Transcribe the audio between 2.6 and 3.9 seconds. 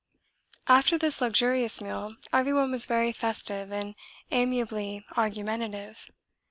was very festive